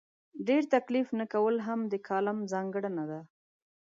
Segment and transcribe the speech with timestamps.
[0.47, 3.19] ډېر تکلف نه کول هم د کالم ځانګړنه ده.